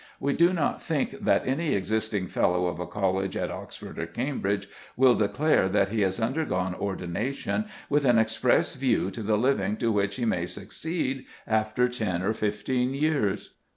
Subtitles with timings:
[0.19, 4.67] We do not think that any existing fellow of a college at Oxford or Cambridge
[4.97, 9.91] will declare that he has undergone ordination with an express view to the living to
[9.91, 13.51] which he may succeed after ten or fifteen years.